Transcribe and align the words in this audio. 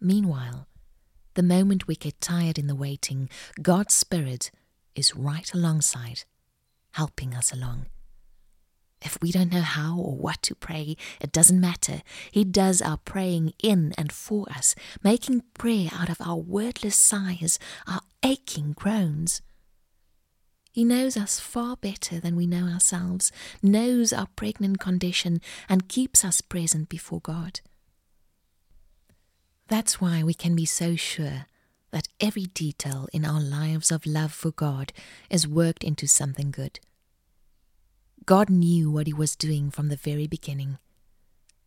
Meanwhile, 0.00 0.66
the 1.34 1.42
moment 1.42 1.86
we 1.86 1.96
get 1.96 2.20
tired 2.20 2.58
in 2.58 2.66
the 2.66 2.74
waiting, 2.74 3.28
God's 3.60 3.94
Spirit 3.94 4.50
is 4.94 5.16
right 5.16 5.52
alongside, 5.52 6.24
helping 6.92 7.34
us 7.34 7.52
along. 7.52 7.86
If 9.00 9.18
we 9.22 9.30
don't 9.30 9.52
know 9.52 9.62
how 9.62 9.96
or 9.96 10.16
what 10.16 10.42
to 10.42 10.54
pray, 10.54 10.96
it 11.20 11.30
doesn't 11.30 11.60
matter. 11.60 12.02
He 12.30 12.44
does 12.44 12.82
our 12.82 12.96
praying 12.96 13.52
in 13.62 13.94
and 13.96 14.10
for 14.10 14.46
us, 14.50 14.74
making 15.04 15.44
prayer 15.54 15.90
out 15.92 16.08
of 16.08 16.20
our 16.20 16.36
wordless 16.36 16.96
sighs, 16.96 17.58
our 17.86 18.00
aching 18.24 18.72
groans. 18.72 19.40
He 20.72 20.84
knows 20.84 21.16
us 21.16 21.40
far 21.40 21.76
better 21.76 22.20
than 22.20 22.36
we 22.36 22.46
know 22.46 22.66
ourselves, 22.66 23.32
knows 23.62 24.12
our 24.12 24.28
pregnant 24.36 24.80
condition, 24.80 25.40
and 25.68 25.88
keeps 25.88 26.24
us 26.24 26.40
present 26.40 26.88
before 26.88 27.20
God. 27.20 27.60
That's 29.68 30.00
why 30.00 30.22
we 30.22 30.32
can 30.32 30.56
be 30.56 30.64
so 30.64 30.96
sure 30.96 31.46
that 31.90 32.08
every 32.20 32.46
detail 32.46 33.06
in 33.12 33.24
our 33.24 33.40
lives 33.40 33.90
of 33.90 34.06
love 34.06 34.32
for 34.32 34.50
God 34.50 34.92
is 35.30 35.46
worked 35.46 35.84
into 35.84 36.06
something 36.06 36.50
good. 36.50 36.80
God 38.24 38.48
knew 38.48 38.90
what 38.90 39.06
He 39.06 39.12
was 39.12 39.36
doing 39.36 39.70
from 39.70 39.88
the 39.88 39.96
very 39.96 40.26
beginning. 40.26 40.78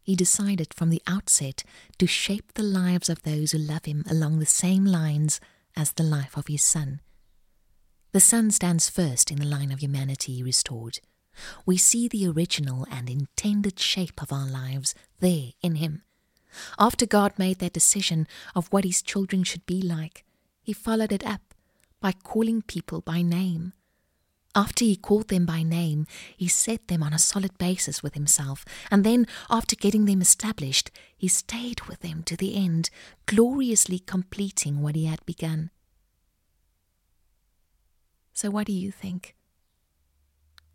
He 0.04 0.16
decided 0.16 0.74
from 0.74 0.90
the 0.90 1.02
outset 1.06 1.64
to 2.00 2.08
shape 2.08 2.54
the 2.54 2.64
lives 2.64 3.08
of 3.08 3.22
those 3.22 3.52
who 3.52 3.60
love 3.60 3.86
Him 3.86 4.04
along 4.10 4.40
the 4.40 4.46
same 4.48 4.84
lines 4.86 5.40
as 5.76 5.92
the 5.92 6.04
life 6.04 6.36
of 6.38 6.48
His 6.48 6.64
Son. 6.64 7.02
The 8.12 8.20
Son 8.20 8.50
stands 8.52 8.90
first 8.90 9.32
in 9.32 9.38
the 9.38 9.46
line 9.46 9.72
of 9.72 9.80
humanity 9.80 10.42
restored. 10.44 11.00
We 11.66 11.78
see 11.78 12.08
the 12.08 12.28
original 12.28 12.86
and 12.92 13.10
intended 13.10 13.80
shape 13.80 14.22
of 14.22 14.34
our 14.34 14.48
lives 14.48 14.94
there 15.20 15.52
in 15.62 15.76
Him. 15.76 16.02
After 16.78 17.06
God 17.06 17.38
made 17.38 17.60
that 17.60 17.74
decision 17.74 18.28
of 18.56 18.68
what 18.68 18.84
His 18.84 19.02
children 19.02 19.44
should 19.44 19.66
be 19.66 19.82
like, 19.82 20.26
He 20.62 20.74
followed 20.74 21.12
it 21.12 21.26
up 21.26 21.54
by 22.02 22.12
calling 22.12 22.62
people 22.62 23.02
by 23.02 23.22
name. 23.22 23.74
After 24.54 24.84
he 24.84 24.98
called 24.98 25.30
them 25.30 25.46
by 25.46 25.64
name, 25.64 26.08
he 26.36 26.50
set 26.50 26.90
them 26.90 27.02
on 27.02 27.14
a 27.14 27.20
solid 27.20 27.58
basis 27.58 28.04
with 28.04 28.16
himself, 28.16 28.66
and 28.90 29.06
then, 29.06 29.26
after 29.50 29.78
getting 29.78 30.06
them 30.06 30.22
established, 30.22 30.92
he 31.18 31.30
stayed 31.30 31.82
with 31.84 32.02
them 32.02 32.22
to 32.24 32.36
the 32.36 32.56
end, 32.56 32.90
gloriously 33.28 34.00
completing 34.00 34.82
what 34.82 34.96
he 34.96 35.06
had 35.06 35.26
begun. 35.26 35.70
So, 38.34 38.50
what 38.50 38.68
do 38.68 38.74
you 38.74 38.92
think? 38.92 39.36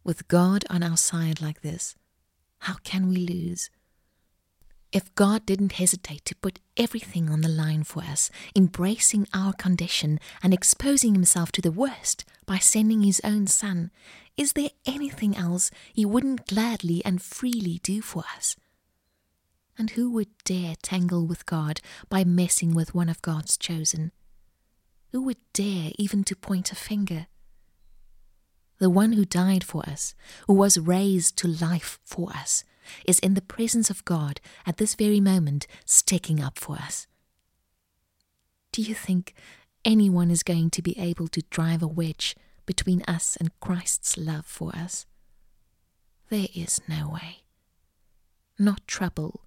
With 0.02 0.28
God 0.28 0.64
on 0.70 0.82
our 0.82 0.96
side 0.96 1.42
like 1.42 1.60
this, 1.60 1.96
how 2.60 2.76
can 2.82 3.08
we 3.08 3.16
lose? 3.16 3.68
If 4.96 5.14
God 5.14 5.44
didn't 5.44 5.72
hesitate 5.72 6.24
to 6.24 6.34
put 6.34 6.58
everything 6.78 7.28
on 7.28 7.42
the 7.42 7.50
line 7.50 7.84
for 7.84 8.02
us, 8.02 8.30
embracing 8.56 9.28
our 9.34 9.52
condition 9.52 10.18
and 10.42 10.54
exposing 10.54 11.12
himself 11.12 11.52
to 11.52 11.60
the 11.60 11.70
worst 11.70 12.24
by 12.46 12.56
sending 12.56 13.02
his 13.02 13.20
own 13.22 13.46
Son, 13.46 13.90
is 14.38 14.54
there 14.54 14.70
anything 14.86 15.36
else 15.36 15.70
he 15.92 16.06
wouldn't 16.06 16.46
gladly 16.46 17.04
and 17.04 17.20
freely 17.20 17.78
do 17.82 18.00
for 18.00 18.24
us? 18.34 18.56
And 19.76 19.90
who 19.90 20.10
would 20.12 20.30
dare 20.44 20.76
tangle 20.80 21.26
with 21.26 21.44
God 21.44 21.82
by 22.08 22.24
messing 22.24 22.74
with 22.74 22.94
one 22.94 23.10
of 23.10 23.20
God's 23.20 23.58
chosen? 23.58 24.12
Who 25.12 25.20
would 25.24 25.52
dare 25.52 25.90
even 25.98 26.24
to 26.24 26.34
point 26.34 26.72
a 26.72 26.74
finger? 26.74 27.26
The 28.78 28.88
one 28.88 29.12
who 29.12 29.26
died 29.26 29.62
for 29.62 29.86
us, 29.86 30.14
who 30.46 30.54
was 30.54 30.78
raised 30.78 31.36
to 31.36 31.48
life 31.48 31.98
for 32.02 32.30
us, 32.30 32.64
is 33.06 33.18
in 33.18 33.34
the 33.34 33.42
presence 33.42 33.90
of 33.90 34.04
God 34.04 34.40
at 34.66 34.76
this 34.76 34.94
very 34.94 35.20
moment, 35.20 35.66
sticking 35.84 36.40
up 36.40 36.58
for 36.58 36.76
us. 36.76 37.06
Do 38.72 38.82
you 38.82 38.94
think 38.94 39.34
anyone 39.84 40.30
is 40.30 40.42
going 40.42 40.70
to 40.70 40.82
be 40.82 40.98
able 40.98 41.28
to 41.28 41.42
drive 41.50 41.82
a 41.82 41.86
wedge 41.86 42.36
between 42.66 43.02
us 43.02 43.36
and 43.36 43.58
Christ's 43.60 44.18
love 44.18 44.44
for 44.44 44.74
us? 44.74 45.06
There 46.28 46.48
is 46.54 46.80
no 46.88 47.08
way. 47.08 47.44
Not 48.58 48.86
trouble, 48.86 49.42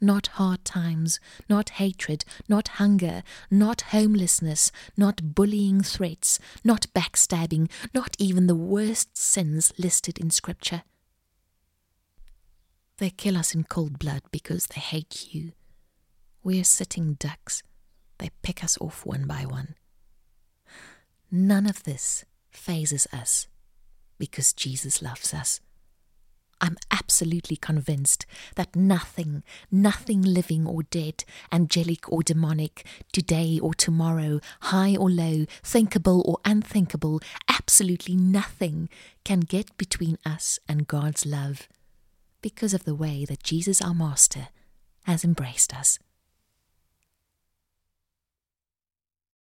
not 0.00 0.26
hard 0.28 0.64
times, 0.64 1.20
not 1.48 1.70
hatred, 1.70 2.24
not 2.48 2.68
hunger, 2.68 3.22
not 3.50 3.82
homelessness, 3.92 4.70
not 4.96 5.34
bullying 5.34 5.82
threats, 5.82 6.38
not 6.64 6.86
backstabbing, 6.94 7.70
not 7.94 8.16
even 8.18 8.46
the 8.46 8.54
worst 8.54 9.16
sins 9.16 9.72
listed 9.78 10.18
in 10.18 10.30
Scripture. 10.30 10.82
They 12.98 13.10
kill 13.10 13.36
us 13.36 13.54
in 13.54 13.62
cold 13.62 13.98
blood 14.00 14.22
because 14.32 14.66
they 14.66 14.80
hate 14.80 15.28
you. 15.32 15.52
We're 16.42 16.64
sitting 16.64 17.14
ducks. 17.14 17.62
They 18.18 18.30
pick 18.42 18.64
us 18.64 18.76
off 18.80 19.06
one 19.06 19.24
by 19.24 19.44
one. 19.46 19.76
None 21.30 21.66
of 21.66 21.84
this 21.84 22.24
fazes 22.50 23.06
us 23.12 23.46
because 24.18 24.52
Jesus 24.52 25.00
loves 25.00 25.32
us. 25.32 25.60
I'm 26.60 26.76
absolutely 26.90 27.54
convinced 27.56 28.26
that 28.56 28.74
nothing, 28.74 29.44
nothing 29.70 30.20
living 30.22 30.66
or 30.66 30.82
dead, 30.82 31.22
angelic 31.52 32.10
or 32.10 32.24
demonic, 32.24 32.84
today 33.12 33.60
or 33.62 33.74
tomorrow, 33.74 34.40
high 34.62 34.96
or 34.96 35.08
low, 35.08 35.44
thinkable 35.62 36.24
or 36.26 36.38
unthinkable, 36.44 37.20
absolutely 37.48 38.16
nothing 38.16 38.88
can 39.24 39.40
get 39.40 39.76
between 39.78 40.18
us 40.26 40.58
and 40.68 40.88
God's 40.88 41.24
love 41.24 41.68
because 42.48 42.72
of 42.72 42.84
the 42.84 42.94
way 42.94 43.26
that 43.26 43.42
Jesus, 43.42 43.82
our 43.82 43.92
Master, 43.92 44.48
has 45.04 45.22
embraced 45.22 45.74
us. 45.74 45.98